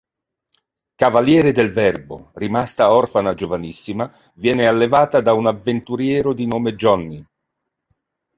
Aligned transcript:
Cavaliere 0.95 1.51
del 1.51 1.69
verbo, 1.71 2.31
rimasta 2.33 2.91
orfana 2.91 3.35
giovanissima, 3.35 4.11
viene 4.33 4.65
allevata 4.65 5.21
da 5.21 5.33
un 5.33 5.45
avventuriero 5.45 6.33
di 6.33 6.47
nome 6.47 6.73
Johnny. 6.73 7.23